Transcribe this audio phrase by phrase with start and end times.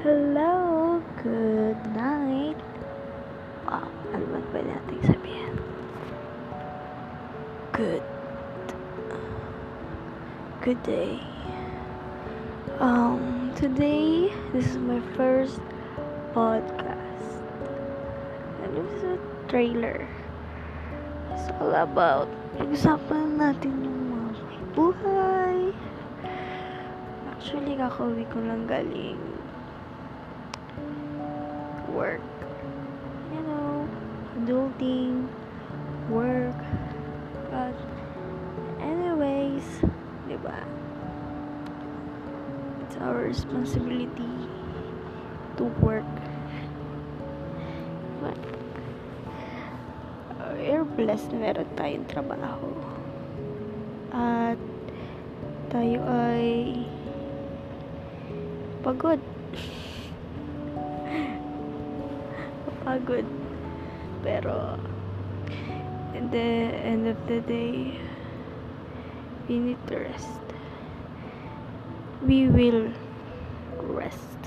[0.00, 2.56] Hello, good night.
[3.68, 3.84] Wow,
[4.16, 5.54] alamat pwede nating sabihin.
[7.76, 8.00] Good.
[10.64, 11.20] Good day.
[12.80, 15.60] Um, today, this is my first
[16.32, 17.44] podcast.
[18.64, 19.20] And this is a
[19.52, 20.08] trailer.
[21.36, 24.32] It's all about pag-usapan natin yung mga
[24.72, 25.76] buhay.
[27.36, 29.20] Actually, kakauwi ko lang galing
[32.00, 32.24] work.
[33.28, 33.84] You know
[34.40, 35.28] adulting
[36.08, 36.56] work.
[37.52, 37.76] But
[38.80, 39.68] anyways
[40.24, 40.64] di ba?
[42.80, 44.48] It's our responsibility
[45.60, 46.08] to work.
[48.24, 48.40] But
[50.40, 51.36] uh, we're blessed.
[51.36, 52.72] Na meron tayong trabaho.
[54.16, 54.56] At
[55.68, 56.80] tayo ay
[58.80, 59.20] pagod
[62.90, 63.22] pagod
[64.26, 64.74] pero
[66.10, 67.94] at the end of the day
[69.46, 70.42] we need to rest.
[72.26, 72.90] We will
[73.78, 74.42] rest.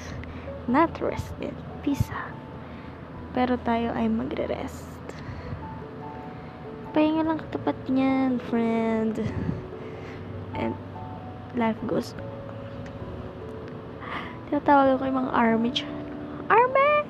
[0.67, 1.55] Not rest in
[1.87, 2.11] peace
[3.31, 4.91] pero tayo ay magre-rest.
[6.91, 9.23] Pahinga lang katapat niyan friend.
[10.59, 10.75] And
[11.55, 12.11] life goes
[14.53, 15.71] tinatawag ko yung mga army
[16.45, 17.02] army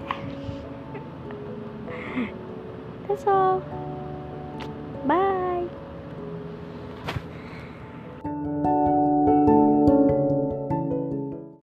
[3.08, 3.60] でさ